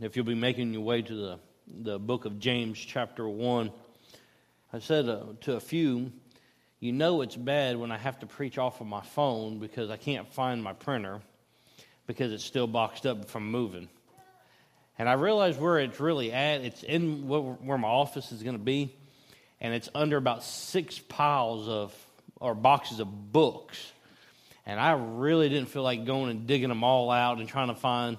[0.00, 3.70] if you'll be making your way to the, the book of James, chapter 1,
[4.72, 6.12] I said uh, to a few,
[6.80, 9.96] you know it's bad when I have to preach off of my phone because I
[9.96, 11.22] can't find my printer
[12.06, 13.88] because it's still boxed up from moving.
[14.98, 16.60] And I realized where it's really at.
[16.60, 18.94] It's in where my office is going to be,
[19.60, 21.94] and it's under about six piles of
[22.38, 23.92] or boxes of books.
[24.66, 27.74] And I really didn't feel like going and digging them all out and trying to
[27.74, 28.18] find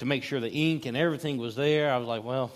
[0.00, 1.92] to make sure the ink and everything was there.
[1.92, 2.50] I was like, well,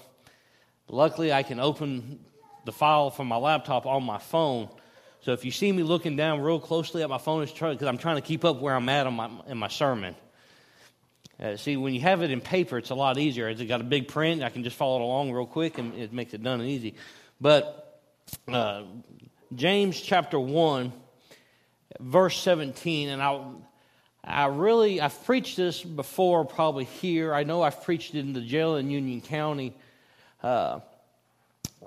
[0.88, 2.19] luckily I can open
[2.64, 4.69] the file from my laptop on my phone.
[5.20, 7.98] So if you see me looking down real closely at my phone, it's because I'm
[7.98, 10.14] trying to keep up where I'm at my, in my sermon.
[11.38, 13.48] Uh, see, when you have it in paper, it's a lot easier.
[13.48, 14.42] It's got a big print.
[14.42, 16.95] I can just follow it along real quick, and it makes it done and easy.
[17.41, 18.00] But
[18.48, 18.84] uh,
[19.55, 20.92] James chapter 1,
[22.00, 23.42] verse 17, and I,
[24.27, 27.34] I really, I've preached this before probably here.
[27.34, 29.74] I know I've preached it in the jail in Union County.
[30.42, 30.80] Uh,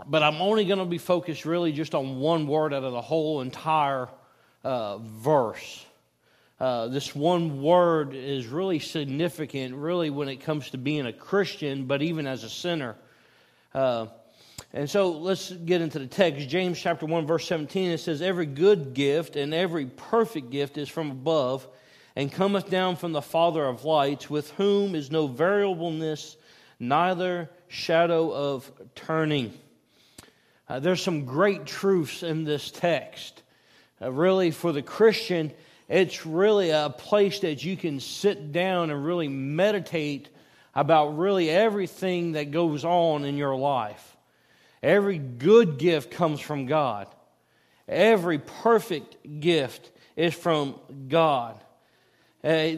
[0.06, 3.02] but I'm only going to be focused really just on one word out of the
[3.02, 4.08] whole entire
[4.64, 5.84] uh, verse.
[6.60, 11.86] Uh, this one word is really significant, really, when it comes to being a Christian,
[11.86, 12.96] but even as a sinner.
[13.74, 14.08] Uh,
[14.74, 16.50] and so let's get into the text.
[16.50, 20.90] James chapter 1, verse 17, it says, Every good gift and every perfect gift is
[20.90, 21.68] from above
[22.18, 26.36] and cometh down from the Father of lights, with whom is no variableness,
[26.80, 29.54] neither shadow of turning.
[30.68, 33.44] Uh, there's some great truths in this text.
[34.02, 35.54] Uh, really, for the Christian,
[35.88, 40.28] it's really a place that you can sit down and really meditate
[40.74, 44.18] about really everything that goes on in your life.
[44.82, 47.06] Every good gift comes from God.
[47.88, 51.64] Every perfect gift is from God.
[52.44, 52.70] Uh,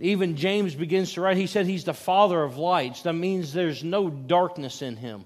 [0.00, 3.02] even James begins to write, he said he's the father of lights.
[3.02, 5.24] That means there's no darkness in him,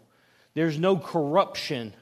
[0.54, 1.92] there's no corruption,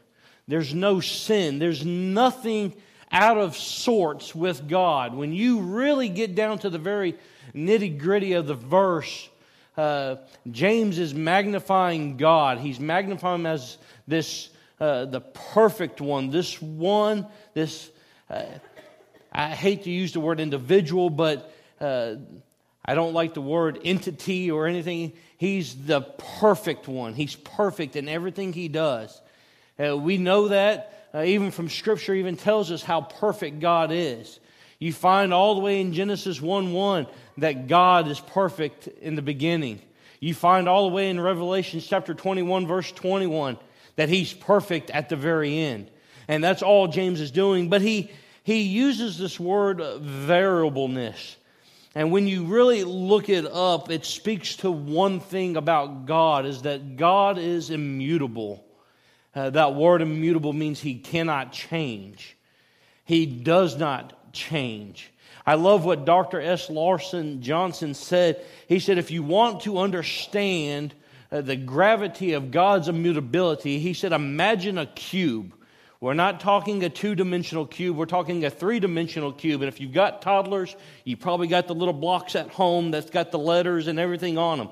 [0.47, 2.75] there's no sin, there's nothing
[3.11, 5.15] out of sorts with God.
[5.15, 7.17] When you really get down to the very
[7.55, 9.29] nitty gritty of the verse,
[9.77, 10.17] uh,
[10.51, 12.59] James is magnifying God.
[12.59, 17.91] He's magnifying him as this, uh, the perfect one, this one, this,
[18.31, 18.45] uh,
[19.33, 21.53] I hate to use the word individual, but
[21.85, 22.17] uh,
[22.85, 25.13] I don't like the word entity or anything.
[25.39, 26.03] He's the
[26.41, 27.15] perfect one.
[27.15, 29.21] He's perfect in everything he does.
[29.79, 34.41] Uh, we know that uh, even from Scripture, even tells us how perfect God is.
[34.79, 37.07] You find all the way in Genesis 1 1
[37.39, 39.81] that God is perfect in the beginning.
[40.21, 43.59] You find all the way in Revelation chapter 21, verse 21,
[43.97, 45.91] that He's perfect at the very end.
[46.27, 47.69] And that's all James is doing.
[47.69, 48.11] But he,
[48.43, 51.37] he uses this word variableness.
[51.95, 56.63] And when you really look it up, it speaks to one thing about God is
[56.63, 58.65] that God is immutable.
[59.35, 62.37] Uh, that word immutable means he cannot change.
[63.05, 65.13] He does not change.
[65.47, 66.41] I love what Dr.
[66.41, 66.71] S.
[66.71, 68.45] Larson Johnson said.
[68.67, 70.95] He said, if you want to understand
[71.31, 75.55] uh, the gravity of God's immutability, he said, imagine a cube.
[76.05, 79.63] We're not talking a two dimensional cube, we're talking a three dimensional cube.
[79.63, 83.33] And if you've got toddlers, you probably got the little blocks at home that's got
[83.33, 84.69] the letters and everything on them.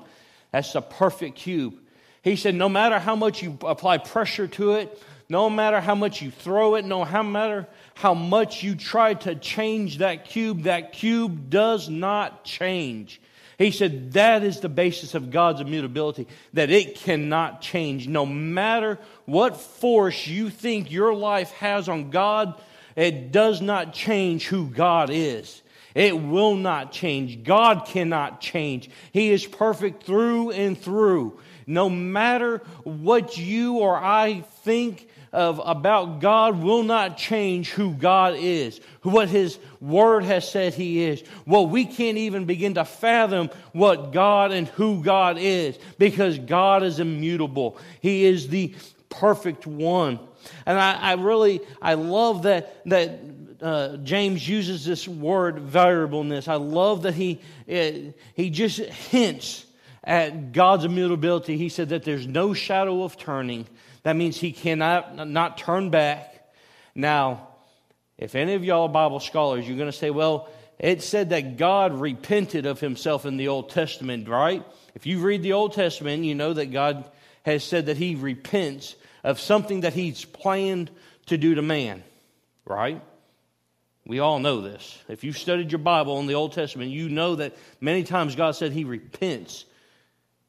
[0.51, 1.73] That's a perfect cube.
[2.21, 6.21] He said, no matter how much you apply pressure to it, no matter how much
[6.21, 11.49] you throw it, no matter how much you try to change that cube, that cube
[11.49, 13.19] does not change.
[13.57, 18.07] He said that is the basis of God's immutability, that it cannot change.
[18.07, 22.59] No matter what force you think your life has on God,
[22.95, 25.61] it does not change who God is.
[25.95, 27.43] It will not change.
[27.43, 28.89] God cannot change.
[29.11, 31.39] He is perfect through and through.
[31.67, 38.35] No matter what you or I think of about God will not change who God
[38.37, 41.23] is, what His Word has said He is.
[41.45, 46.83] Well, we can't even begin to fathom what God and who God is because God
[46.83, 47.77] is immutable.
[47.99, 48.75] He is the
[49.09, 50.19] perfect one.
[50.65, 53.19] And I, I really, I love that, that
[53.61, 56.47] uh, James uses this word variableness.
[56.47, 59.65] I love that he, it, he just hints
[60.03, 63.65] at God's immutability, he said that there's no shadow of turning.
[64.03, 66.51] That means he cannot not turn back.
[66.93, 67.47] Now,
[68.17, 71.57] if any of y'all are Bible scholars, you're going to say, well, it said that
[71.57, 74.65] God repented of himself in the Old Testament, right?
[74.95, 77.09] If you read the Old Testament, you know that God
[77.43, 80.91] has said that he repents of something that he's planned
[81.27, 82.03] to do to man,
[82.65, 83.01] right?
[84.05, 84.97] We all know this.
[85.07, 88.55] If you've studied your Bible in the Old Testament, you know that many times God
[88.55, 89.65] said he repents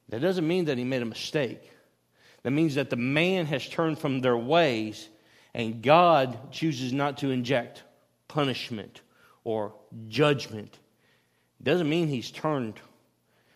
[0.08, 1.62] That doesn't mean that he made a mistake.
[2.44, 5.08] That means that the man has turned from their ways
[5.54, 7.82] and God chooses not to inject
[8.28, 9.00] punishment
[9.44, 9.72] or
[10.08, 10.78] judgment.
[11.62, 12.74] Doesn't mean he's turned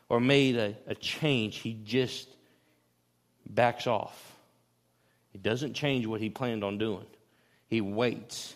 [0.09, 1.57] or made a, a change.
[1.57, 2.29] He just
[3.47, 4.37] backs off.
[5.33, 7.07] He doesn't change what he planned on doing.
[7.67, 8.55] He waits.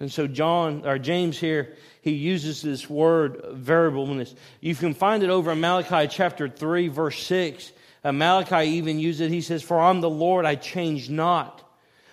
[0.00, 4.34] And so John or James here, he uses this word variableness.
[4.60, 7.70] You can find it over in Malachi chapter 3, verse 6.
[8.02, 9.30] Uh, Malachi even uses it.
[9.30, 11.62] He says, For I'm the Lord, I change not.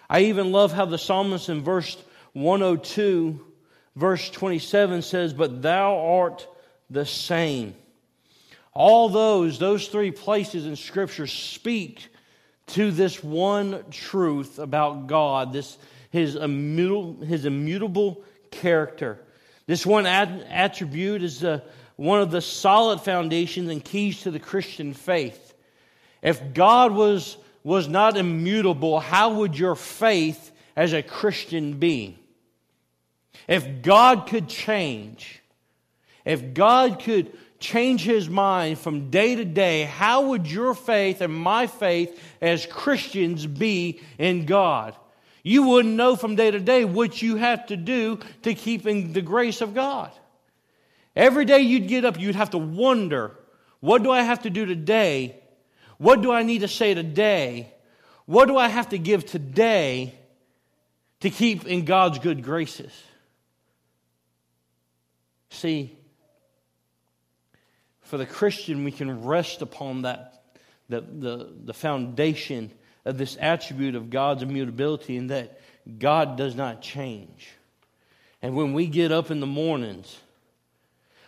[0.10, 1.98] I even love how the psalmist in verse
[2.34, 3.46] 102,
[3.96, 6.48] verse 27 says, But thou art
[6.90, 7.76] the same.
[8.74, 12.08] All those, those three places in Scripture speak
[12.68, 15.78] to this one truth about God, this
[16.10, 19.20] his immutable, his immutable character.
[19.66, 21.60] This one attribute is uh,
[21.96, 25.47] one of the solid foundations and keys to the Christian faith.
[26.22, 27.38] If God was
[27.68, 32.18] was not immutable, how would your faith as a Christian be?
[33.46, 35.42] If God could change,
[36.24, 41.34] if God could change his mind from day to day, how would your faith and
[41.34, 44.96] my faith as Christians be in God?
[45.44, 49.12] You wouldn't know from day to day what you have to do to keep in
[49.12, 50.12] the grace of God.
[51.18, 53.36] Every day you'd get up, you'd have to wonder,
[53.82, 55.42] what do I have to do today
[55.98, 57.74] what do I need to say today?
[58.26, 60.14] What do I have to give today
[61.22, 62.92] to keep in God's good graces?
[65.50, 65.98] See,
[68.02, 70.44] for the Christian, we can rest upon that,
[70.88, 72.72] the, the, the foundation
[73.06, 75.60] of this attribute of God's immutability and that
[75.98, 77.50] God does not change.
[78.42, 80.20] And when we get up in the mornings,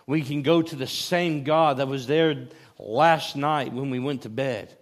[0.06, 2.48] we can go to the same God that was there
[2.80, 4.76] last night when we went to bed.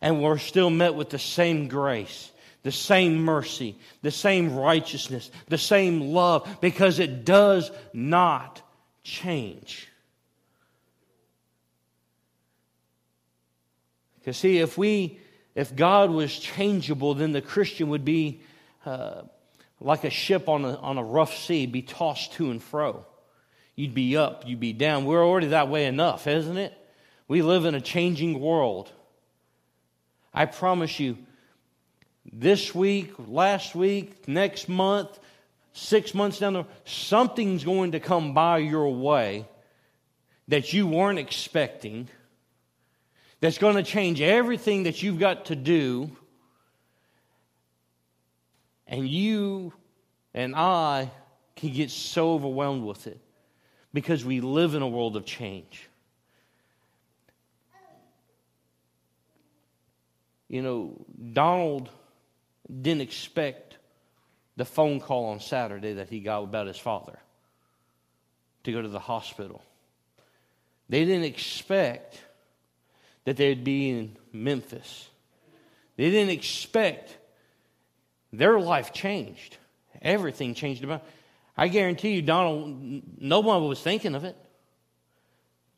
[0.00, 2.30] And we're still met with the same grace,
[2.62, 8.60] the same mercy, the same righteousness, the same love, because it does not
[9.02, 9.88] change.
[14.18, 15.20] Because, see, if we,
[15.54, 18.42] if God was changeable, then the Christian would be
[18.84, 19.22] uh,
[19.80, 23.06] like a ship on a, on a rough sea, be tossed to and fro.
[23.76, 25.04] You'd be up, you'd be down.
[25.04, 26.76] We're already that way enough, isn't it?
[27.28, 28.92] We live in a changing world.
[30.32, 31.18] I promise you,
[32.32, 35.18] this week, last week, next month,
[35.72, 39.46] six months down the road, something's going to come by your way
[40.48, 42.08] that you weren't expecting,
[43.40, 46.10] that's going to change everything that you've got to do.
[48.86, 49.72] And you
[50.32, 51.10] and I
[51.56, 53.20] can get so overwhelmed with it
[53.92, 55.88] because we live in a world of change.
[60.48, 61.90] You know, Donald
[62.68, 63.76] didn't expect
[64.56, 67.18] the phone call on Saturday that he got about his father
[68.64, 69.62] to go to the hospital.
[70.88, 72.20] They didn't expect
[73.24, 75.08] that they'd be in Memphis.
[75.96, 77.16] They didn't expect
[78.32, 79.56] their life changed.
[80.00, 81.02] Everything changed about.
[81.56, 84.36] I guarantee you, Donald, no one was thinking of it.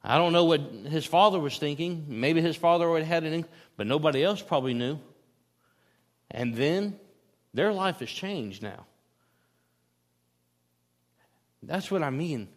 [0.02, 2.06] I don't know what his father was thinking.
[2.08, 3.44] Maybe his father have had an,
[3.78, 4.98] but nobody else probably knew.
[6.30, 7.00] And then
[7.54, 8.84] their life has changed now.
[11.62, 12.48] That's what I mean.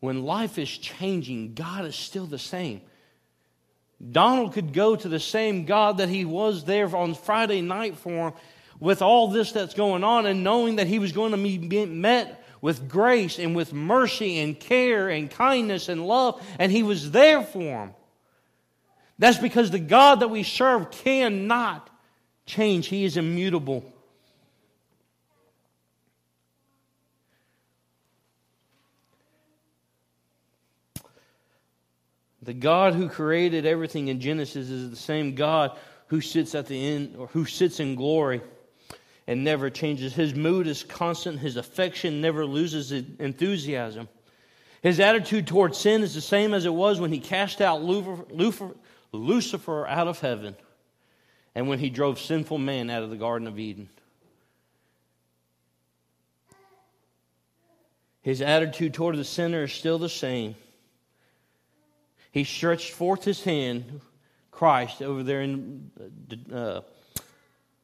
[0.00, 2.80] When life is changing, God is still the same.
[4.10, 8.28] Donald could go to the same God that he was there on Friday night for
[8.28, 8.32] him
[8.80, 12.42] with all this that's going on and knowing that he was going to be met
[12.62, 17.42] with grace and with mercy and care and kindness and love, and He was there
[17.42, 17.94] for them.
[19.22, 21.88] That's because the God that we serve cannot
[22.44, 23.84] change, He is immutable.
[32.42, 36.84] The God who created everything in Genesis is the same God who sits at the
[36.84, 38.40] end or who sits in glory
[39.28, 40.12] and never changes.
[40.12, 44.08] His mood is constant, his affection never loses enthusiasm.
[44.82, 48.74] His attitude toward sin is the same as it was when he cast out Lucifer
[49.86, 50.56] out of heaven
[51.54, 53.88] and when he drove sinful man out of the Garden of Eden.
[58.22, 60.54] His attitude toward the sinner is still the same.
[62.30, 64.00] He stretched forth his hand,
[64.50, 65.90] Christ, over there in,
[66.52, 66.80] uh,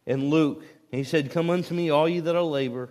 [0.07, 2.89] in Luke, And he said, Come unto me, all ye that are labor,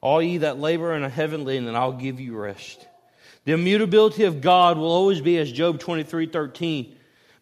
[0.00, 2.86] all ye that labor and are laden, and I'll give you rest.
[3.44, 6.95] The immutability of God will always be as Job 23 13.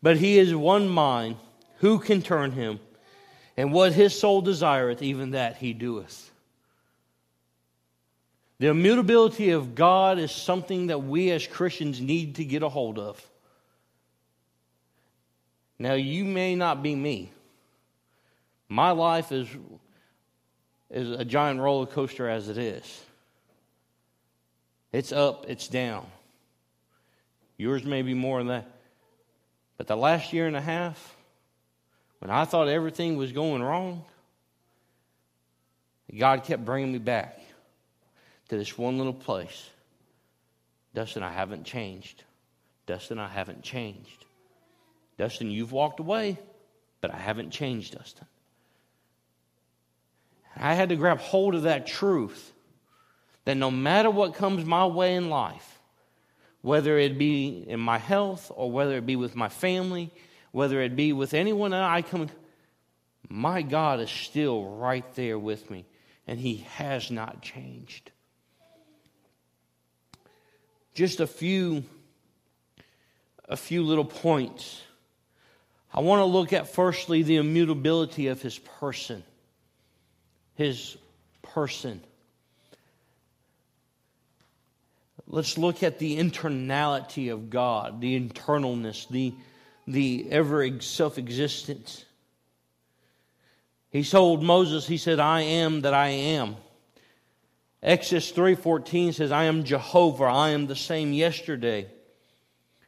[0.04, 1.37] But he is one mind.
[1.78, 2.78] Who can turn him?
[3.56, 6.30] And what his soul desireth, even that he doeth.
[8.58, 12.99] The immutability of God is something that we as Christians need to get a hold
[12.99, 13.26] of.
[15.78, 17.32] Now, you may not be me.
[18.68, 19.49] My life is,
[20.90, 23.04] is a giant roller coaster as it is.
[24.92, 26.06] It's up, it's down.
[27.56, 28.73] Yours may be more than that.
[29.76, 31.16] But the last year and a half,
[32.20, 34.04] when I thought everything was going wrong,
[36.16, 37.40] God kept bringing me back
[38.48, 39.68] to this one little place.
[40.94, 42.22] Dustin, I haven't changed.
[42.86, 44.24] Dustin, I haven't changed.
[45.18, 46.38] Dustin, you've walked away,
[47.00, 48.26] but I haven't changed, Dustin.
[50.56, 52.52] I had to grab hold of that truth
[53.44, 55.73] that no matter what comes my way in life,
[56.64, 60.11] whether it be in my health or whether it be with my family,
[60.50, 62.30] whether it be with anyone that I come,
[63.28, 65.85] my God is still right there with me,
[66.26, 68.11] and He has not changed.
[70.94, 71.85] Just a few,
[73.47, 74.80] a few little points.
[75.92, 79.23] I want to look at firstly the immutability of His person.
[80.54, 80.97] His
[81.42, 82.00] person.
[85.26, 89.34] Let's look at the internality of God, the internalness, the,
[89.86, 92.04] the ever self existence.
[93.90, 96.56] He told Moses, he said, I am that I am.
[97.82, 101.86] Exodus 3:14 says, I am Jehovah, I am the same yesterday,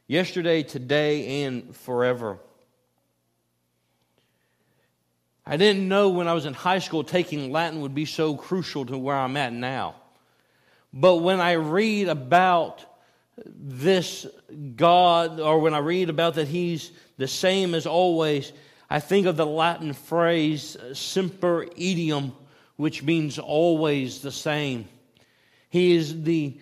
[0.07, 2.39] yesterday, today, and forever.
[5.45, 8.85] I didn't know when I was in high school taking Latin would be so crucial
[8.87, 9.95] to where I'm at now.
[10.99, 12.83] But when I read about
[13.45, 14.25] this
[14.75, 18.51] God, or when I read about that He's the same as always,
[18.89, 22.33] I think of the Latin phrase uh, semper idem,
[22.77, 24.87] which means always the same.
[25.69, 26.57] He is the,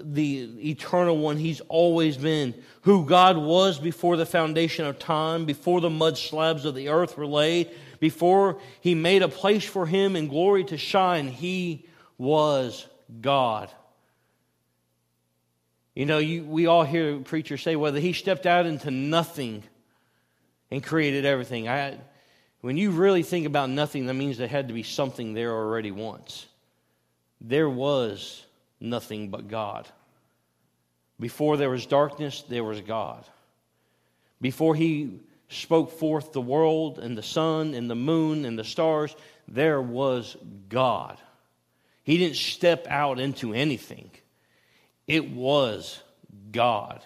[0.00, 1.36] the eternal one.
[1.36, 6.64] He's always been who God was before the foundation of time, before the mud slabs
[6.64, 10.76] of the earth were laid, before He made a place for Him in glory to
[10.76, 11.28] shine.
[11.28, 11.86] He
[12.18, 12.88] was
[13.20, 13.70] God.
[15.94, 19.62] You know, you, we all hear preachers say whether he stepped out into nothing
[20.70, 21.68] and created everything.
[21.68, 21.98] I,
[22.60, 25.90] when you really think about nothing, that means there had to be something there already
[25.90, 26.46] once.
[27.40, 28.44] There was
[28.80, 29.88] nothing but God.
[31.18, 33.24] Before there was darkness, there was God.
[34.40, 39.14] Before he spoke forth the world and the sun and the moon and the stars,
[39.48, 40.36] there was
[40.68, 41.18] God.
[42.06, 44.12] He didn't step out into anything,
[45.08, 46.00] it was
[46.52, 47.04] God.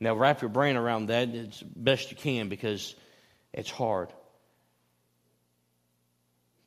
[0.00, 2.94] Now, wrap your brain around that as best you can because
[3.52, 4.12] it's hard.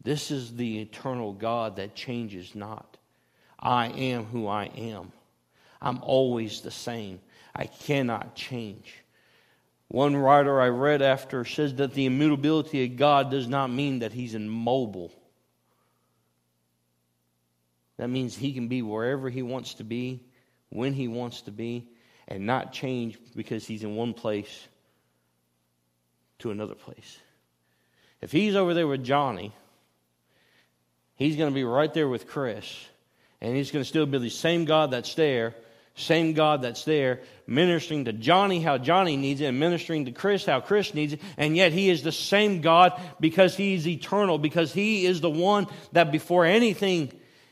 [0.03, 2.97] This is the eternal God that changes not.
[3.57, 5.13] I am who I am.
[5.81, 7.21] I'm always the same.
[7.55, 8.95] I cannot change.
[9.87, 14.11] One writer I read after says that the immutability of God does not mean that
[14.11, 15.13] he's immobile.
[18.01, 20.23] That means he can be wherever he wants to be,
[20.69, 21.87] when he wants to be,
[22.27, 24.67] and not change because he's in one place
[26.39, 27.19] to another place.
[28.19, 29.53] If he's over there with Johnny,
[31.13, 32.65] he's going to be right there with Chris,
[33.39, 35.53] and he's going to still be the same God that's there,
[35.93, 40.43] same God that's there, ministering to Johnny how Johnny needs it, and ministering to Chris
[40.43, 44.39] how Chris needs it, and yet he is the same God because he is eternal,
[44.39, 47.11] because he is the one that before anything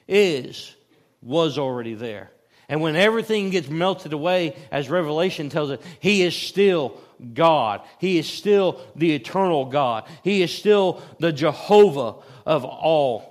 [0.09, 0.75] is,
[1.21, 2.31] was already there.
[2.67, 6.99] And when everything gets melted away, as Revelation tells us, He is still
[7.33, 7.81] God.
[7.97, 10.07] He is still the eternal God.
[10.23, 13.29] He is still the Jehovah of all.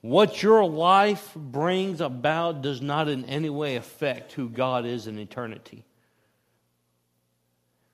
[0.00, 5.18] What your life brings about does not in any way affect who God is in
[5.18, 5.84] eternity.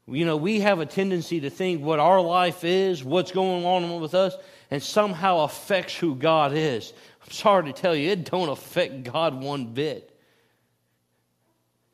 [0.07, 4.01] You know, we have a tendency to think what our life is, what's going on
[4.01, 4.35] with us,
[4.71, 6.93] and somehow affects who God is.
[7.25, 10.11] I'm sorry to tell you, it don't affect God one bit.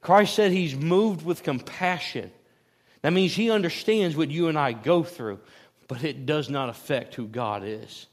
[0.00, 2.32] Christ said he's moved with compassion.
[3.02, 5.38] That means he understands what you and I go through,
[5.88, 8.06] but it does not affect who God is.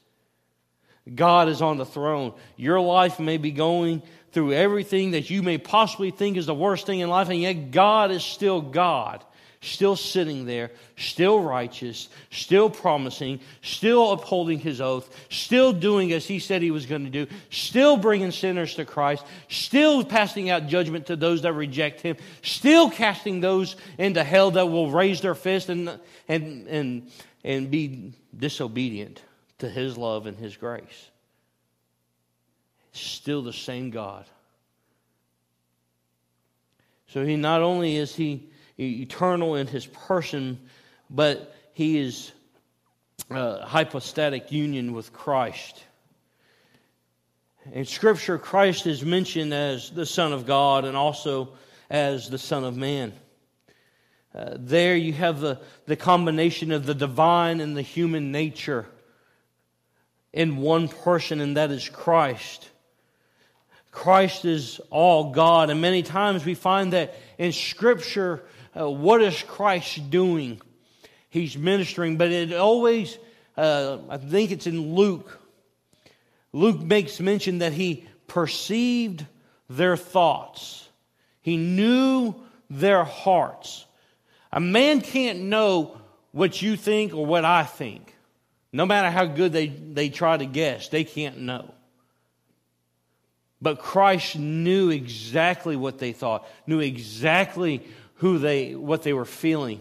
[1.12, 2.34] God is on the throne.
[2.56, 4.02] Your life may be going
[4.32, 7.70] through everything that you may possibly think is the worst thing in life, and yet
[7.70, 9.24] God is still God.
[9.60, 16.38] Still sitting there, still righteous, still promising, still upholding his oath, still doing as he
[16.38, 21.06] said he was going to do, still bringing sinners to Christ, still passing out judgment
[21.06, 25.68] to those that reject him, still casting those into hell that will raise their fist
[25.68, 25.98] and,
[26.28, 27.10] and, and,
[27.42, 29.22] and be disobedient
[29.58, 31.10] to his love and his grace.
[32.92, 34.24] Still the same God.
[37.08, 40.58] So he not only is he eternal in his person,
[41.10, 42.32] but he is
[43.30, 45.82] uh, hypostatic union with Christ.
[47.72, 51.50] In Scripture, Christ is mentioned as the Son of God and also
[51.90, 53.12] as the Son of Man.
[54.34, 58.86] Uh, there you have the, the combination of the divine and the human nature
[60.32, 62.68] in one person, and that is Christ.
[63.90, 68.44] Christ is all God, and many times we find that in Scripture,
[68.78, 70.60] uh, what is Christ doing?
[71.30, 73.18] He's ministering, but it always,
[73.56, 75.40] uh, I think it's in Luke.
[76.52, 79.24] Luke makes mention that he perceived
[79.68, 80.88] their thoughts,
[81.42, 82.34] he knew
[82.70, 83.84] their hearts.
[84.50, 85.98] A man can't know
[86.32, 88.14] what you think or what I think.
[88.72, 91.74] No matter how good they, they try to guess, they can't know.
[93.60, 97.82] But Christ knew exactly what they thought, knew exactly
[98.18, 99.80] who they, what they were feeling.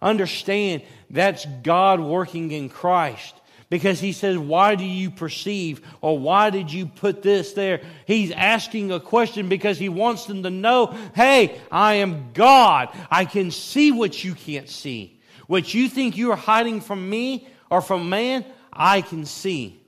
[0.00, 3.34] Understand that's God working in Christ
[3.68, 5.80] because he says, Why do you perceive?
[6.00, 7.82] Or why did you put this there?
[8.06, 12.88] He's asking a question because he wants them to know, Hey, I am God.
[13.10, 15.20] I can see what you can't see.
[15.46, 19.80] What you think you are hiding from me or from man, I can see.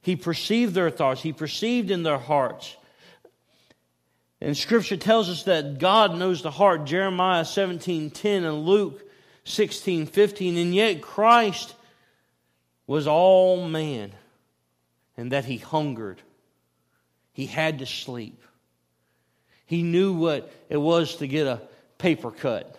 [0.00, 2.76] He perceived their thoughts, he perceived in their hearts.
[4.40, 9.02] And scripture tells us that God knows the heart, Jeremiah 17 10 and Luke
[9.44, 10.56] 16 15.
[10.56, 11.74] And yet Christ
[12.86, 14.12] was all man,
[15.16, 16.20] and that he hungered.
[17.32, 18.42] He had to sleep.
[19.66, 21.60] He knew what it was to get a
[21.98, 22.78] paper cut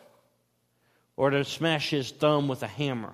[1.16, 3.13] or to smash his thumb with a hammer.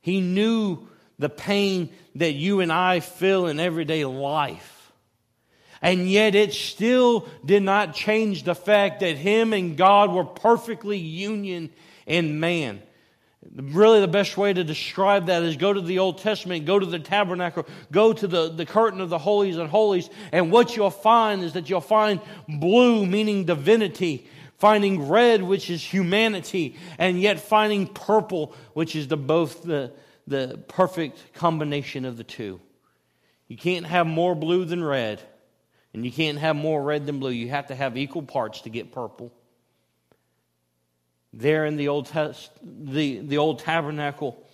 [0.00, 0.86] He knew
[1.18, 4.73] the pain that you and I feel in everyday life.
[5.84, 10.96] And yet it still did not change the fact that him and God were perfectly
[10.96, 11.68] union
[12.06, 12.80] in man.
[13.54, 16.86] Really, the best way to describe that is go to the Old Testament, go to
[16.86, 20.88] the tabernacle, go to the, the curtain of the holies and holies, and what you'll
[20.88, 22.18] find is that you'll find
[22.48, 29.18] blue, meaning divinity, finding red, which is humanity, and yet finding purple, which is the
[29.18, 29.92] both the,
[30.26, 32.58] the perfect combination of the two.
[33.48, 35.20] You can't have more blue than red.
[35.94, 37.30] And you can't have more red than blue.
[37.30, 39.32] You have to have equal parts to get purple.
[41.32, 44.44] There in the old, test, the, the old tabernacle,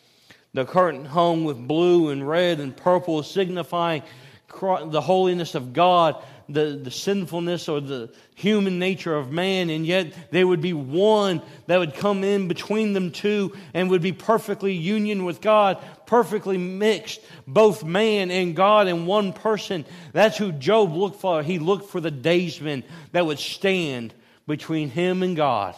[0.53, 4.03] the curtain hung with blue and red and purple, signifying
[4.49, 10.13] the holiness of God, the, the sinfulness or the human nature of man, and yet
[10.31, 14.73] there would be one that would come in between them two and would be perfectly
[14.73, 19.85] union with God, perfectly mixed, both man and God in one person.
[20.13, 21.43] That's who Job looked for.
[21.43, 24.15] He looked for the daysman that would stand
[24.47, 25.77] between him and God.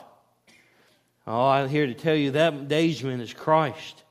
[1.26, 4.02] Oh, I'm here to tell you that daysman is Christ.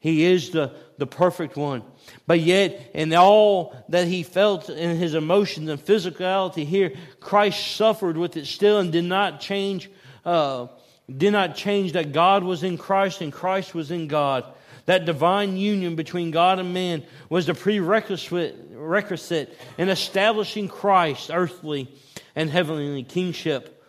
[0.00, 1.82] He is the, the perfect one.
[2.26, 8.16] But yet, in all that he felt in his emotions and physicality here, Christ suffered
[8.16, 9.90] with it still and did not change,
[10.24, 10.68] uh,
[11.14, 14.44] did not change that God was in Christ and Christ was in God.
[14.86, 21.92] That divine union between God and man was the prerequisite in establishing Christ's earthly
[22.36, 23.84] and heavenly kingship,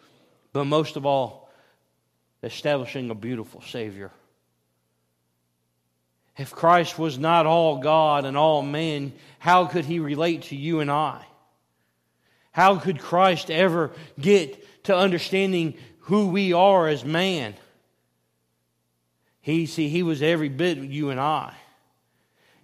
[0.53, 1.51] but most of all,
[2.41, 4.11] establishing a beautiful Savior.
[6.37, 10.79] If Christ was not all God and all man, how could he relate to you
[10.81, 11.25] and I?
[12.51, 17.55] How could Christ ever get to understanding who we are as man?
[19.41, 21.53] He see he was every bit you and I.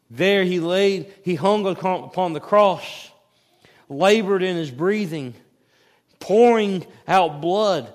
[0.09, 3.09] There he laid, he hung upon the cross,
[3.89, 5.33] labored in his breathing,
[6.19, 7.91] pouring out blood.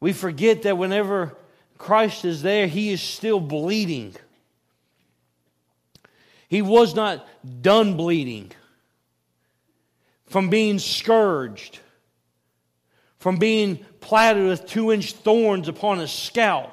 [0.00, 1.36] We forget that whenever
[1.78, 4.14] Christ is there, he is still bleeding.
[6.48, 7.26] He was not
[7.62, 8.52] done bleeding
[10.26, 11.80] from being scourged,
[13.18, 16.72] from being platted with two inch thorns upon his scalp,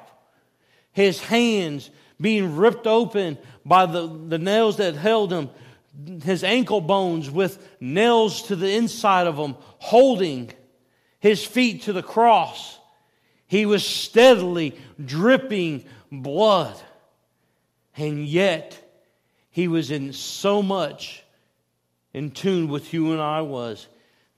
[0.92, 1.90] his hands
[2.20, 5.50] being ripped open by the, the nails that held him,
[6.22, 10.50] his ankle bones with nails to the inside of them, holding
[11.18, 12.78] his feet to the cross,
[13.54, 16.74] he was steadily dripping blood.
[17.96, 18.76] And yet,
[19.48, 21.22] he was in so much
[22.12, 23.86] in tune with who and I was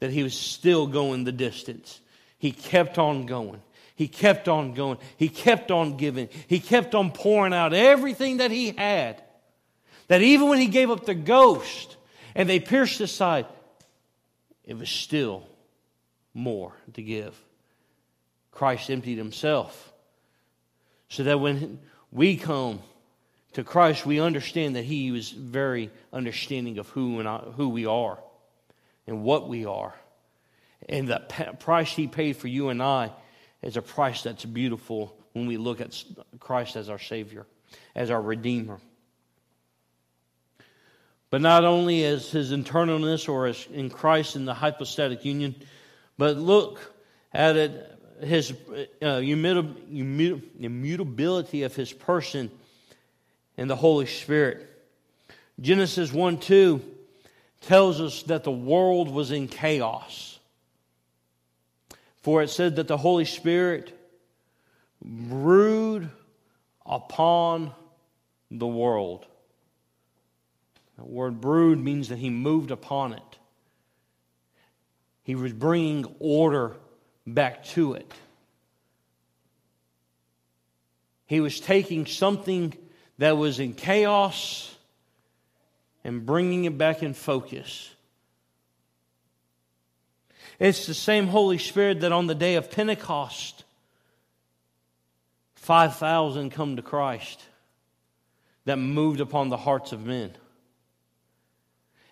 [0.01, 1.99] that he was still going the distance.
[2.37, 3.63] He kept on going.
[3.95, 4.99] He kept on going.
[5.17, 6.29] He kept on giving.
[6.47, 9.23] He kept on pouring out everything that he had.
[10.09, 11.97] That even when he gave up the ghost
[12.35, 13.47] and they pierced his side,
[14.67, 15.43] it was still
[16.35, 17.46] more to give.
[18.57, 19.93] Christ emptied himself
[21.09, 21.79] so that when
[22.11, 22.81] we come
[23.53, 27.87] to Christ, we understand that He was very understanding of who and I, who we
[27.87, 28.19] are
[29.07, 29.95] and what we are,
[30.89, 31.21] and the
[31.61, 33.13] price He paid for you and I
[33.63, 36.03] is a price that's beautiful when we look at
[36.41, 37.47] Christ as our Savior,
[37.95, 38.79] as our Redeemer.
[41.31, 45.55] But not only as His internalness or as in Christ in the hypostatic union,
[46.19, 46.95] but look
[47.33, 48.53] at it his
[49.03, 49.21] uh,
[50.59, 52.51] immutability of his person
[53.57, 54.69] and the Holy Spirit.
[55.61, 56.83] Genesis 1 2
[57.63, 60.39] tells us that the world was in chaos.
[62.23, 63.93] For it said that the Holy Spirit
[65.03, 66.11] brooded
[66.85, 67.73] upon
[68.51, 69.27] the world.
[70.99, 73.39] The word brood means that he moved upon it.
[75.23, 76.77] He was bringing order
[77.27, 78.11] back to it.
[81.27, 82.73] He was taking something
[83.19, 84.75] that was in chaos
[86.05, 87.91] and bringing it back in focus.
[90.59, 93.65] It's the same Holy Spirit that on the day of Pentecost,
[95.57, 97.43] 5,000 come to Christ
[98.65, 100.33] that moved upon the hearts of men.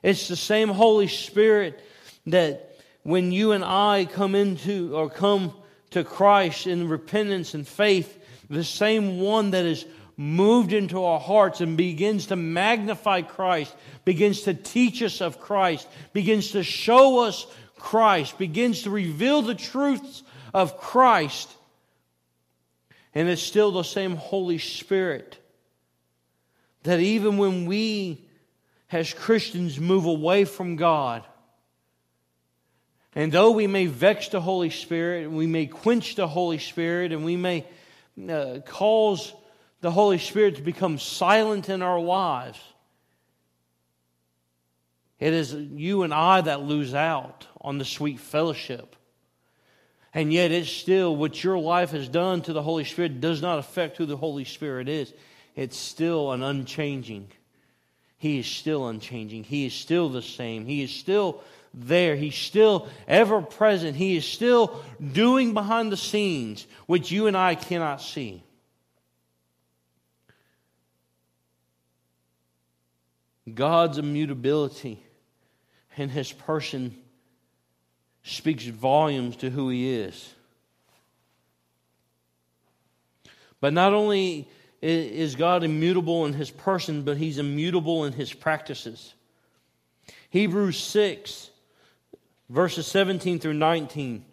[0.03, 1.81] It's the same Holy Spirit
[2.27, 2.74] that
[3.05, 5.55] when you and I come into or come
[5.91, 8.19] to Christ in repentance and faith,
[8.51, 9.87] the same one that is
[10.17, 15.87] moved into our hearts and begins to magnify Christ, begins to teach us of Christ,
[16.13, 21.51] begins to show us Christ, begins to reveal the truths of Christ.
[23.15, 25.39] And it's still the same Holy Spirit
[26.85, 28.27] that even when we
[28.91, 31.25] as Christians move away from God,
[33.15, 37.13] and though we may vex the Holy Spirit, and we may quench the Holy Spirit,
[37.13, 37.65] and we may
[38.29, 39.33] uh, cause
[39.81, 42.59] the Holy Spirit to become silent in our lives,
[45.21, 48.97] it is you and I that lose out on the sweet fellowship.
[50.13, 53.59] And yet, it's still what your life has done to the Holy Spirit does not
[53.59, 55.13] affect who the Holy Spirit is.
[55.57, 57.29] It's still an unchanging.
[58.17, 59.45] He is still unchanging.
[59.45, 60.67] He is still the same.
[60.67, 61.43] He is still
[61.75, 62.17] there.
[62.17, 63.97] He's still ever present.
[63.97, 64.83] He is still
[65.13, 68.43] doing behind the scenes, which you and I cannot see.
[73.53, 75.03] God's immutability
[75.97, 76.97] in his person
[78.23, 80.35] speaks volumes to who he is.
[83.61, 84.49] But not only
[84.81, 89.15] is God immutable in his person, but he's immutable in his practices.
[90.31, 91.51] Hebrews 6,
[92.49, 94.25] verses 17 through 19.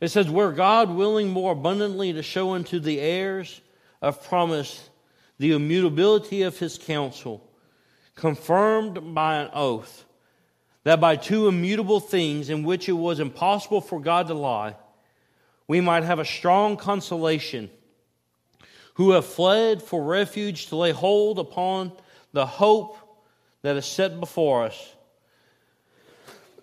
[0.00, 3.60] It says, Where God willing more abundantly to show unto the heirs
[4.00, 4.88] of promise
[5.38, 7.46] the immutability of his counsel
[8.14, 10.04] confirmed by an oath,
[10.84, 14.76] that by two immutable things in which it was impossible for God to lie,
[15.66, 17.70] we might have a strong consolation,
[18.94, 21.92] who have fled for refuge to lay hold upon
[22.32, 22.98] the hope
[23.62, 24.94] that is set before us.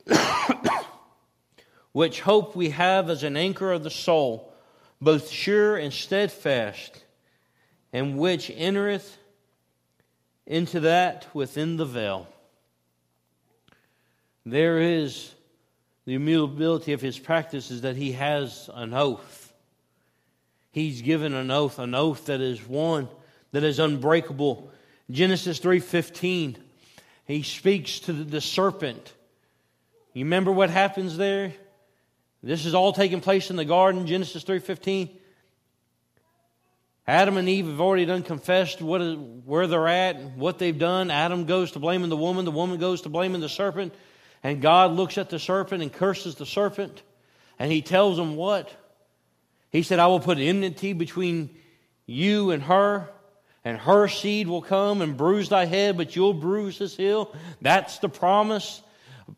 [1.92, 4.54] which hope we have as an anchor of the soul,
[5.02, 7.04] both sure and steadfast,
[7.94, 9.18] and which entereth
[10.46, 12.28] into that within the veil.
[14.46, 15.34] There is
[16.06, 19.54] the immutability of his practice is that he has an oath.
[20.72, 23.10] He's given an oath, an oath that is one
[23.52, 24.72] that is unbreakable.
[25.12, 26.56] Genesis 3:15.
[27.26, 29.14] He speaks to the serpent.
[30.18, 31.54] You remember what happens there?
[32.42, 35.16] This is all taking place in the garden, Genesis 3:15.
[37.06, 41.12] Adam and Eve have already done confessed what is, where they're at, what they've done.
[41.12, 43.94] Adam goes to blaming the woman, the woman goes to blaming the serpent,
[44.42, 47.04] and God looks at the serpent and curses the serpent,
[47.60, 48.76] and he tells them what?
[49.70, 51.56] He said, I will put enmity between
[52.08, 53.08] you and her,
[53.64, 57.36] and her seed will come and bruise thy head, but you'll bruise his heel.
[57.62, 58.82] That's the promise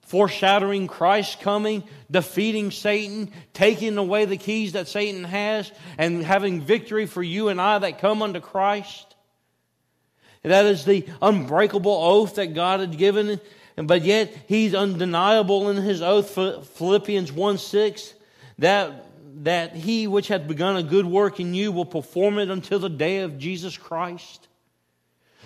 [0.03, 7.05] foreshadowing Christ coming, defeating Satan, taking away the keys that Satan has, and having victory
[7.05, 9.15] for you and I that come unto Christ.
[10.43, 13.41] That is the unbreakable oath that God had given,
[13.75, 16.31] but yet He's undeniable in His oath.
[16.75, 18.13] Philippians 1 6,
[18.59, 19.05] that,
[19.43, 22.89] that He which hath begun a good work in you will perform it until the
[22.89, 24.47] day of Jesus Christ.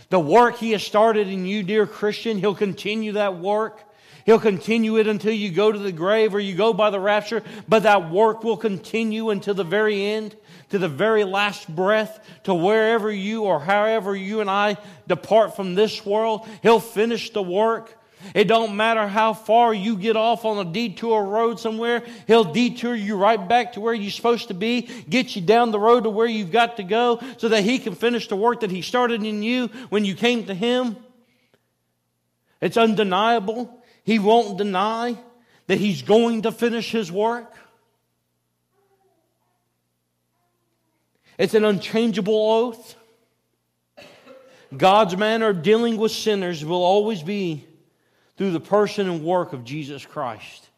[0.10, 3.84] The work He has started in you, dear Christian, He'll continue that work.
[4.26, 7.44] He'll continue it until you go to the grave or you go by the rapture,
[7.68, 10.36] but that work will continue until the very end,
[10.70, 15.76] to the very last breath, to wherever you or however you and I depart from
[15.76, 16.48] this world.
[16.62, 18.00] He'll finish the work.
[18.34, 22.96] It don't matter how far you get off on a detour road somewhere, he'll detour
[22.96, 26.10] you right back to where you're supposed to be, get you down the road to
[26.10, 29.24] where you've got to go so that he can finish the work that he started
[29.24, 30.96] in you when you came to him.
[32.62, 33.83] It's undeniable.
[34.04, 35.18] He won't deny
[35.68, 37.54] that he's going to finish his work.
[41.38, 42.96] It's an unchangeable oath.
[44.76, 47.66] God's manner of dealing with sinners will always be
[48.38, 50.70] through the person and work of Jesus Christ.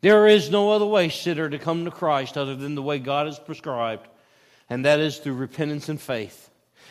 [0.00, 3.26] There is no other way, sinner, to come to Christ other than the way God
[3.26, 4.06] has prescribed,
[4.68, 6.50] and that is through repentance and faith.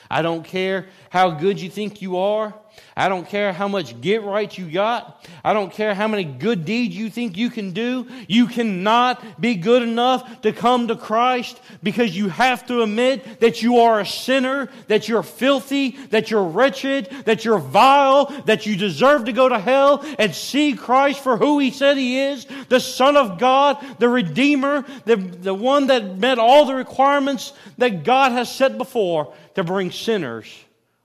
[0.09, 2.55] I don't care how good you think you are.
[2.97, 5.23] I don't care how much get right you got.
[5.43, 8.07] I don't care how many good deeds you think you can do.
[8.27, 13.61] You cannot be good enough to come to Christ because you have to admit that
[13.61, 18.75] you are a sinner, that you're filthy, that you're wretched, that you're vile, that you
[18.75, 22.79] deserve to go to hell and see Christ for who He said He is, the
[22.79, 28.31] Son of God, the Redeemer, the, the one that met all the requirements that God
[28.31, 30.51] has set before to bring sinners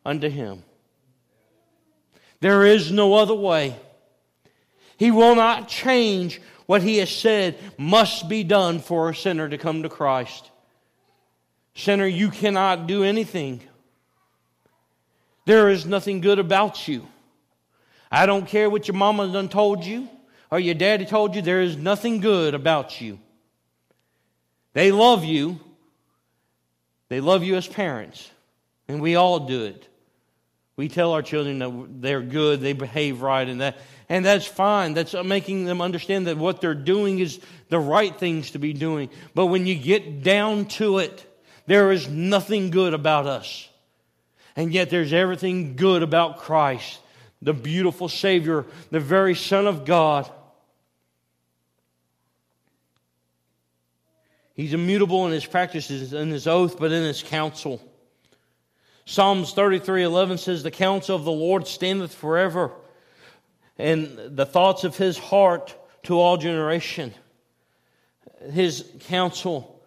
[0.08, 0.62] unto Him.
[2.40, 3.76] There is no other way.
[4.96, 9.56] He will not change what he has said must be done for a sinner to
[9.58, 10.50] come to Christ.
[11.74, 13.60] Sinner, you cannot do anything.
[15.46, 17.06] There is nothing good about you.
[18.10, 20.08] I don't care what your mama done told you
[20.50, 23.18] or your daddy told you, there is nothing good about you.
[24.72, 25.60] They love you.
[27.08, 28.30] They love you as parents.
[28.88, 29.87] And we all do it.
[30.78, 34.94] We tell our children that they're good, they behave right, and that, and that's fine.
[34.94, 39.10] That's making them understand that what they're doing is the right things to be doing.
[39.34, 41.26] But when you get down to it,
[41.66, 43.68] there is nothing good about us.
[44.54, 47.00] And yet there's everything good about Christ,
[47.42, 50.30] the beautiful Savior, the very Son of God.
[54.54, 57.82] He's immutable in his practices, in his oath, but in his counsel.
[59.08, 62.72] Psalms 33 11 says, The counsel of the Lord standeth forever,
[63.78, 67.14] and the thoughts of his heart to all generation.
[68.52, 69.82] His counsel,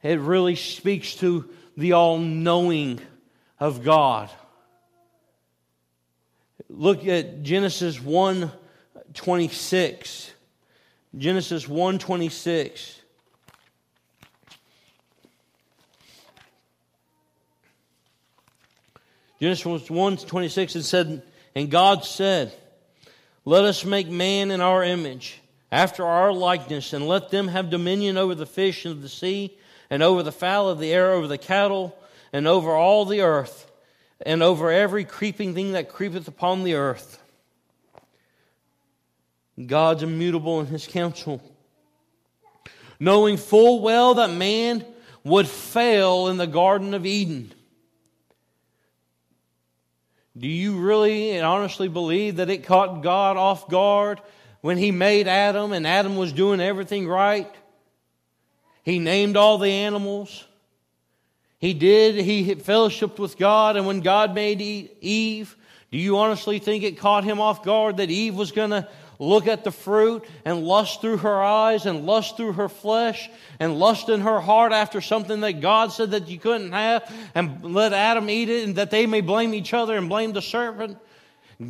[0.00, 3.00] it really speaks to the all knowing
[3.58, 4.30] of God.
[6.68, 8.52] Look at Genesis 1
[9.14, 10.30] 26.
[11.16, 13.02] Genesis 1 26.
[19.40, 21.22] Genesis 1 26, it said,
[21.54, 22.52] And God said,
[23.44, 28.16] Let us make man in our image, after our likeness, and let them have dominion
[28.16, 29.56] over the fish of the sea,
[29.90, 31.96] and over the fowl of the air, over the cattle,
[32.32, 33.70] and over all the earth,
[34.26, 37.22] and over every creeping thing that creepeth upon the earth.
[39.66, 41.40] God's immutable in his counsel.
[43.00, 44.84] Knowing full well that man
[45.22, 47.52] would fail in the Garden of Eden.
[50.38, 54.20] Do you really and honestly believe that it caught God off guard
[54.60, 57.52] when He made Adam and Adam was doing everything right?
[58.84, 60.46] He named all the animals.
[61.58, 62.14] He did.
[62.24, 63.76] He fellowshiped with God.
[63.76, 65.56] And when God made Eve,
[65.90, 69.46] do you honestly think it caught him off guard that Eve was going to look
[69.46, 73.28] at the fruit and lust through her eyes and lust through her flesh
[73.58, 77.74] and lust in her heart after something that God said that you couldn't have and
[77.74, 80.98] let Adam eat it and that they may blame each other and blame the serpent.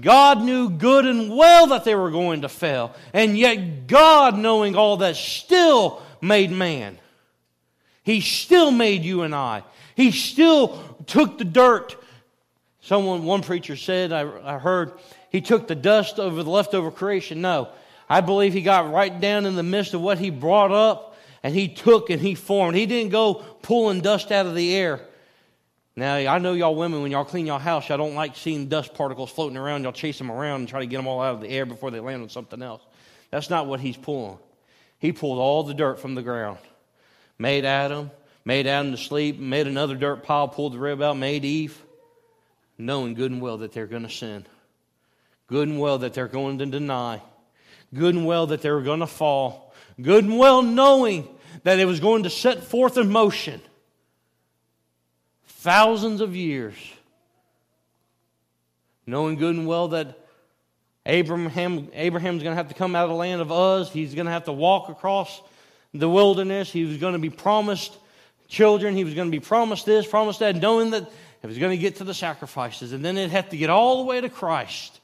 [0.00, 2.94] God knew good and well that they were going to fail.
[3.14, 6.98] And yet God, knowing all that, still made man.
[8.02, 9.62] He still made you and I.
[9.94, 11.96] He still took the dirt.
[12.80, 14.92] Someone, one preacher said, I, I heard,
[15.30, 17.40] he took the dust over the leftover creation.
[17.40, 17.68] No.
[18.08, 21.54] I believe he got right down in the midst of what he brought up and
[21.54, 22.76] he took and he formed.
[22.76, 25.00] He didn't go pulling dust out of the air.
[25.94, 28.94] Now, I know y'all women, when y'all clean y'all house, y'all don't like seeing dust
[28.94, 29.82] particles floating around.
[29.82, 31.90] Y'all chase them around and try to get them all out of the air before
[31.90, 32.82] they land on something else.
[33.30, 34.38] That's not what he's pulling.
[35.00, 36.58] He pulled all the dirt from the ground,
[37.38, 38.10] made Adam,
[38.44, 41.80] made Adam to sleep, made another dirt pile, pulled the rib out, made Eve,
[42.78, 44.46] knowing good and well that they're going to sin,
[45.48, 47.20] good and well that they're going to deny,
[47.92, 51.26] good and well that they were going to fall, good and well knowing
[51.64, 53.60] that it was going to set forth in motion
[55.46, 56.76] thousands of years,
[59.06, 60.18] knowing good and well that
[61.04, 63.90] Abraham, Abraham's going to have to come out of the land of Uz.
[63.90, 65.40] He's going to have to walk across
[65.94, 66.70] the wilderness.
[66.70, 67.96] He was going to be promised
[68.46, 68.94] children.
[68.94, 71.80] He was going to be promised this, promised that, knowing that he was going to
[71.80, 72.92] get to the sacrifices.
[72.92, 75.00] And then it'd have to get all the way to Christ.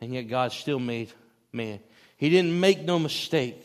[0.00, 1.12] And yet God still made
[1.52, 1.80] man.
[2.16, 3.64] He didn't make no mistake.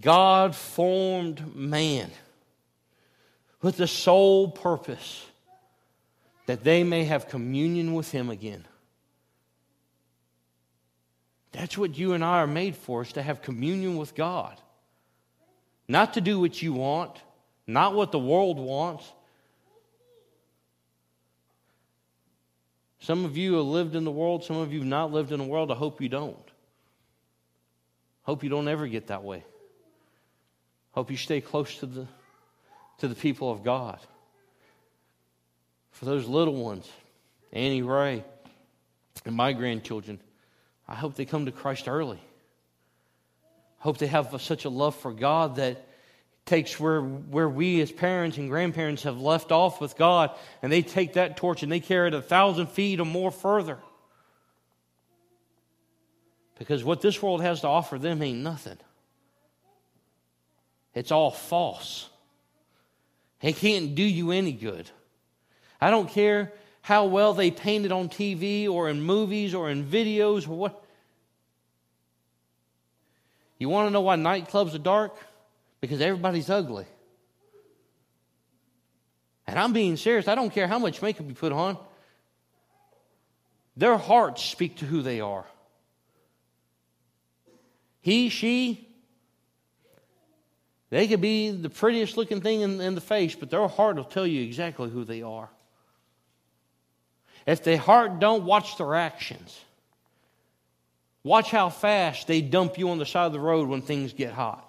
[0.00, 2.10] God formed man
[3.62, 5.24] with the sole purpose
[6.46, 8.66] that they may have communion with Him again.
[11.52, 14.60] That's what you and I are made for, is to have communion with God.
[15.86, 17.16] Not to do what you want,
[17.66, 19.10] not what the world wants.
[23.04, 25.38] Some of you have lived in the world, some of you have not lived in
[25.38, 25.70] the world.
[25.70, 26.50] I hope you don't.
[28.22, 29.44] Hope you don't ever get that way.
[30.92, 32.06] Hope you stay close to the,
[32.98, 33.98] to the people of God.
[35.90, 36.90] For those little ones,
[37.52, 38.24] Annie Ray,
[39.26, 40.18] and my grandchildren,
[40.88, 42.20] I hope they come to Christ early.
[43.80, 45.86] Hope they have such a love for God that
[46.46, 50.30] takes where, where we as parents and grandparents have left off with God,
[50.62, 53.78] and they take that torch and they carry it a thousand feet or more further.
[56.58, 58.78] Because what this world has to offer them ain't nothing.
[60.94, 62.08] It's all false.
[63.42, 64.88] It can't do you any good.
[65.80, 66.52] I don't care
[66.82, 70.84] how well they paint it on TV or in movies or in videos or what.
[73.58, 75.16] You want to know why nightclubs are dark?
[75.84, 76.86] Because everybody's ugly.
[79.46, 80.28] And I'm being serious.
[80.28, 81.76] I don't care how much makeup you put on.
[83.76, 85.44] Their hearts speak to who they are.
[88.00, 88.88] He, she,
[90.88, 94.04] they could be the prettiest looking thing in, in the face, but their heart will
[94.04, 95.50] tell you exactly who they are.
[97.46, 99.60] If their heart don't, watch their actions.
[101.22, 104.32] Watch how fast they dump you on the side of the road when things get
[104.32, 104.63] hot.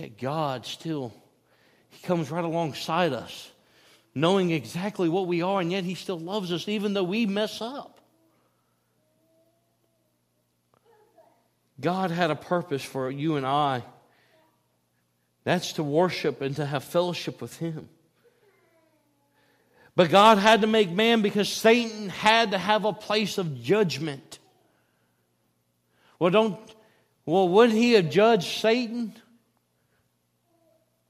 [0.00, 1.12] Yet God still,
[1.90, 3.50] He comes right alongside us,
[4.14, 7.60] knowing exactly what we are, and yet He still loves us even though we mess
[7.60, 8.00] up.
[11.78, 13.82] God had a purpose for you and I.
[15.44, 17.86] That's to worship and to have fellowship with Him.
[19.96, 24.38] But God had to make man because Satan had to have a place of judgment.
[26.18, 26.58] Well, don't,
[27.26, 29.14] well, would he have judged Satan?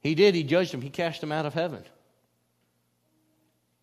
[0.00, 0.34] He did.
[0.34, 0.80] He judged him.
[0.80, 1.84] He cast him out of heaven.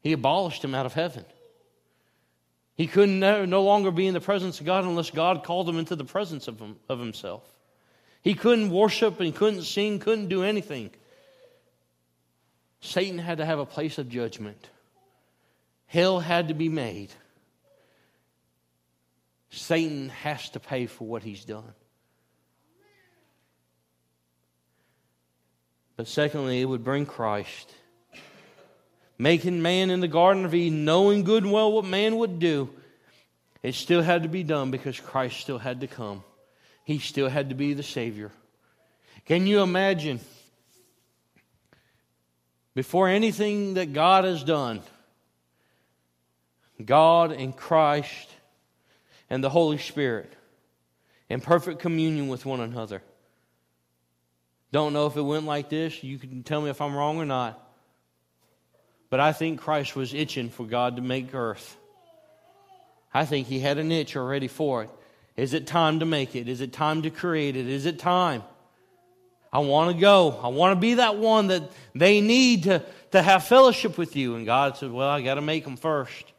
[0.01, 1.25] He abolished him out of heaven.
[2.75, 5.95] He couldn't no longer be in the presence of God unless God called him into
[5.95, 7.43] the presence of, him, of himself.
[8.21, 10.91] He couldn't worship and couldn't sing, couldn't do anything.
[12.81, 14.69] Satan had to have a place of judgment.
[15.87, 17.09] Hell had to be made.
[19.49, 21.73] Satan has to pay for what he's done.
[25.97, 27.73] But secondly, it would bring Christ
[29.17, 32.69] making man in the Garden of Eden, knowing good and well what man would do,
[33.63, 36.23] it still had to be done because Christ still had to come.
[36.83, 38.31] He still had to be the Savior.
[39.25, 40.19] Can you imagine?
[42.75, 44.81] Before anything that God has done,
[46.83, 48.29] God and Christ
[49.29, 50.31] and the Holy Spirit
[51.27, 53.01] in perfect communion with one another.
[54.71, 56.03] Don't know if it went like this.
[56.03, 57.63] You can tell me if I'm wrong or not.
[59.09, 61.77] But I think Christ was itching for God to make earth.
[63.13, 64.89] I think he had an itch already for it.
[65.37, 66.49] Is it time to make it?
[66.49, 67.67] Is it time to create it?
[67.67, 68.43] Is it time?
[69.53, 70.37] I want to go.
[70.43, 71.63] I want to be that one that
[71.95, 74.35] they need to, to have fellowship with you.
[74.35, 76.33] And God said, Well, I got to make them first.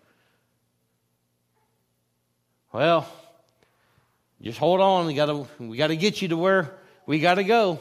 [2.72, 3.08] Well,
[4.42, 5.06] just hold on.
[5.06, 6.74] We got to we got to get you to where
[7.06, 7.80] we got to go.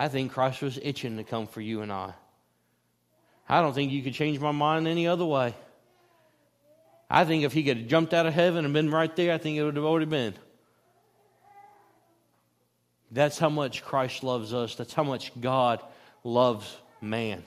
[0.00, 2.14] I think Christ was itching to come for you and I.
[3.46, 5.54] I don't think you could change my mind any other way.
[7.10, 9.36] I think if he could have jumped out of heaven and been right there, I
[9.36, 10.32] think it would have already been.
[13.10, 14.74] That's how much Christ loves us.
[14.74, 15.82] That's how much God
[16.24, 17.42] loves man.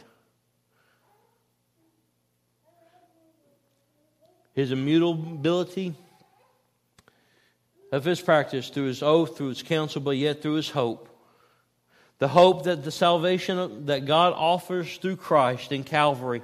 [4.53, 5.95] His immutability
[7.91, 11.09] of his practice through his oath, through his counsel, but yet through his hope.
[12.23, 16.41] The hope that the salvation that God offers through Christ in Calvary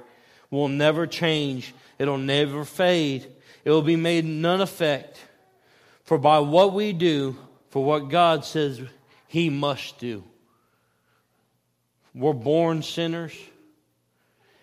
[0.50, 3.26] will never change, it'll never fade,
[3.64, 5.18] it will be made none effect.
[6.04, 7.34] For by what we do,
[7.70, 8.78] for what God says
[9.26, 10.22] He must do.
[12.14, 13.32] We're born sinners,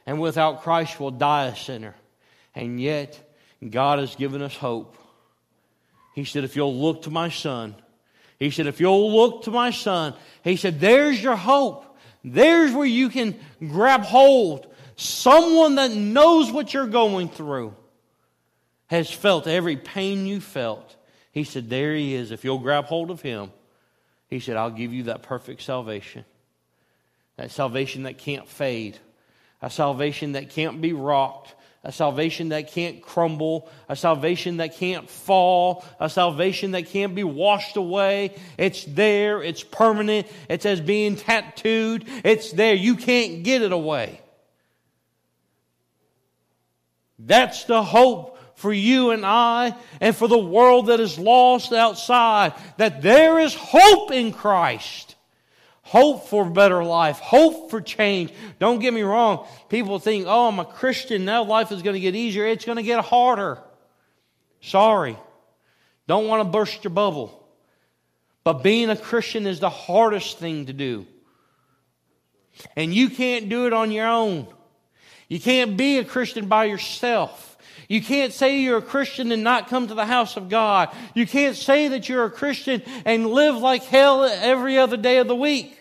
[0.06, 1.96] and without Christ, we'll die a sinner.
[2.54, 3.20] And yet,
[3.68, 4.96] God has given us hope.
[6.14, 7.74] He said, If you'll look to my son,
[8.40, 10.14] he said, If you'll look to my son,
[10.44, 11.84] he said, There's your hope.
[12.24, 14.68] There's where you can grab hold.
[14.96, 17.76] Someone that knows what you're going through
[18.88, 20.96] has felt every pain you felt.
[21.32, 22.32] He said, There he is.
[22.32, 23.52] If you'll grab hold of him,
[24.30, 26.26] he said, I'll give you that perfect salvation.
[27.38, 28.98] That salvation that can't fade,
[29.62, 31.54] a salvation that can't be rocked,
[31.84, 37.24] a salvation that can't crumble, a salvation that can't fall, a salvation that can't be
[37.24, 38.36] washed away.
[38.58, 42.76] It's there, it's permanent, it's as being tattooed, it's there.
[42.76, 44.22] You can't get it away.
[47.20, 52.54] That's the hope for you and I and for the world that is lost outside.
[52.78, 55.16] That there is hope in Christ.
[55.88, 57.20] Hope for a better life.
[57.20, 58.34] Hope for change.
[58.60, 59.48] Don't get me wrong.
[59.70, 61.24] People think, oh, I'm a Christian.
[61.24, 62.46] Now life is going to get easier.
[62.46, 63.58] It's going to get harder.
[64.60, 65.18] Sorry.
[66.06, 67.48] Don't want to burst your bubble.
[68.44, 71.06] But being a Christian is the hardest thing to do.
[72.76, 74.46] And you can't do it on your own.
[75.30, 77.47] You can't be a Christian by yourself.
[77.88, 80.94] You can't say you're a Christian and not come to the house of God.
[81.14, 85.28] You can't say that you're a Christian and live like hell every other day of
[85.28, 85.80] the week.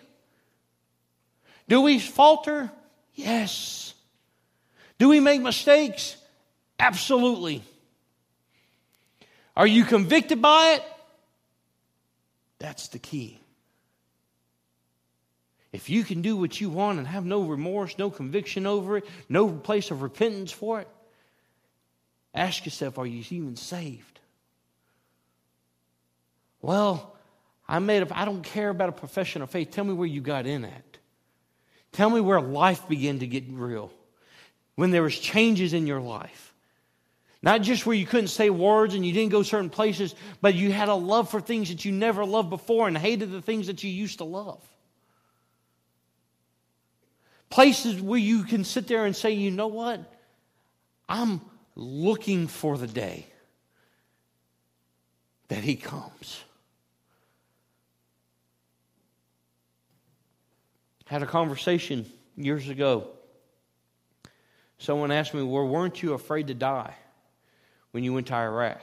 [1.69, 2.71] Do we falter?
[3.15, 3.95] Yes.
[4.99, 6.17] Do we make mistakes?
[6.79, 7.65] Absolutely.
[9.57, 10.85] Are you convicted by it?
[12.59, 13.41] That's the key.
[15.73, 19.05] If you can do what you want and have no remorse, no conviction over it,
[19.29, 20.89] no place of repentance for it,
[22.37, 24.21] Ask yourself, are you even saved?
[26.61, 27.17] Well,
[27.67, 29.71] I made up, I don't care about a profession of faith.
[29.71, 30.99] Tell me where you got in at.
[31.93, 33.91] Tell me where life began to get real.
[34.75, 36.53] When there was changes in your life.
[37.41, 40.73] Not just where you couldn't say words and you didn't go certain places, but you
[40.73, 43.83] had a love for things that you never loved before and hated the things that
[43.83, 44.61] you used to love.
[47.49, 50.13] Places where you can sit there and say, you know what?
[51.09, 51.41] I'm
[51.77, 53.27] looking for the day
[55.49, 56.43] that he comes.
[61.05, 62.07] Had a conversation
[62.37, 63.09] years ago.
[64.79, 66.95] Someone asked me, Well, weren't you afraid to die
[67.93, 68.83] when you went to Iraq?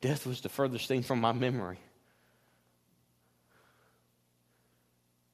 [0.00, 1.78] Death was the furthest thing from my memory.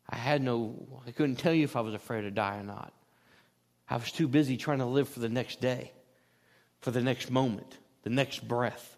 [0.09, 2.93] I had no, I couldn't tell you if I was afraid to die or not.
[3.89, 5.93] I was too busy trying to live for the next day,
[6.80, 8.97] for the next moment, the next breath,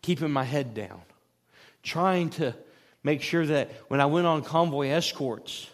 [0.00, 1.02] keeping my head down,
[1.82, 2.54] trying to
[3.02, 5.68] make sure that when I went on convoy escorts,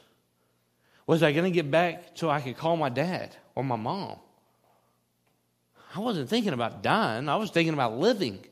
[1.06, 4.16] was I going to get back so I could call my dad or my mom?
[5.94, 8.44] I wasn't thinking about dying, I was thinking about living.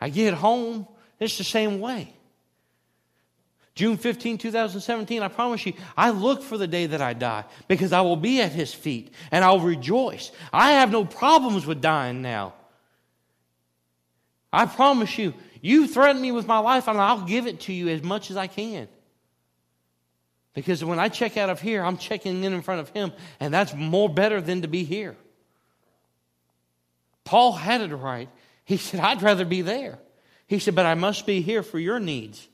[0.00, 0.86] I get home,
[1.18, 2.15] it's the same way.
[3.76, 7.92] June 15, 2017, I promise you, I look for the day that I die because
[7.92, 10.32] I will be at his feet and I'll rejoice.
[10.50, 12.54] I have no problems with dying now.
[14.50, 17.88] I promise you, you threaten me with my life and I'll give it to you
[17.88, 18.88] as much as I can.
[20.54, 23.52] Because when I check out of here, I'm checking in in front of him, and
[23.52, 25.14] that's more better than to be here.
[27.24, 28.30] Paul had it right.
[28.64, 29.98] He said, I'd rather be there.
[30.46, 32.48] He said, but I must be here for your needs.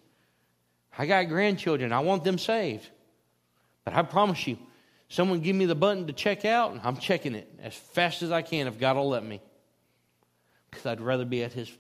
[0.97, 1.93] I got grandchildren.
[1.93, 2.89] I want them saved.
[3.85, 4.59] But I promise you,
[5.09, 8.31] someone give me the button to check out, and I'm checking it as fast as
[8.31, 9.41] I can if God will let me.
[10.71, 11.71] Because I'd rather be at his,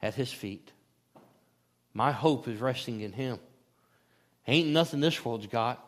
[0.00, 0.70] at his feet.
[1.94, 3.38] My hope is resting in him.
[4.48, 5.84] Ain't nothing this world's got.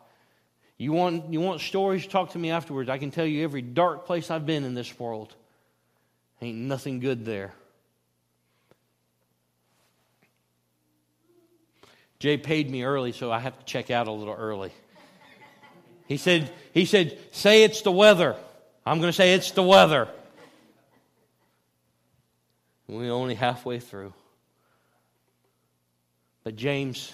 [0.77, 2.05] You want, you want stories?
[2.05, 2.89] Talk to me afterwards.
[2.89, 5.35] I can tell you every dark place I've been in this world.
[6.41, 7.53] Ain't nothing good there.
[12.19, 14.71] Jay paid me early, so I have to check out a little early.
[16.07, 18.35] He said, he said, say it's the weather.
[18.85, 20.07] I'm going to say it's the weather.
[22.87, 24.13] We're only halfway through.
[26.43, 27.13] But James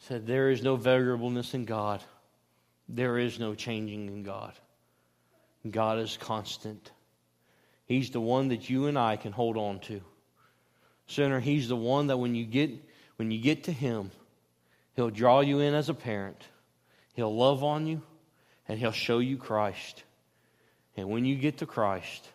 [0.00, 2.02] said, There is no variableness in God,
[2.88, 4.52] there is no changing in God.
[5.70, 6.90] God is constant.
[7.86, 10.00] He's the one that you and I can hold on to.
[11.06, 12.70] Sinner, He's the one that when you get
[13.16, 14.10] when you get to Him,
[14.96, 16.40] He'll draw you in as a parent.
[17.14, 18.02] He'll love on you
[18.68, 20.04] and He'll show you Christ.
[20.96, 22.28] And when you get to Christ,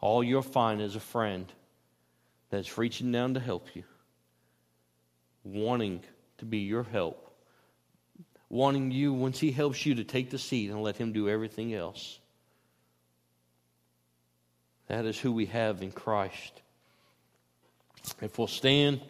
[0.00, 1.46] all you'll find is a friend
[2.50, 3.84] that's reaching down to help you,
[5.44, 6.02] wanting
[6.38, 7.30] to be your help,
[8.48, 11.74] wanting you, once He helps you, to take the seat and let Him do everything
[11.74, 12.18] else.
[14.88, 16.62] That is who we have in Christ.
[18.22, 19.02] If we'll stand.